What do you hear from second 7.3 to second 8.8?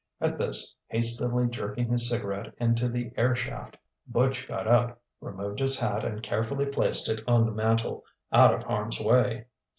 the mantel, out of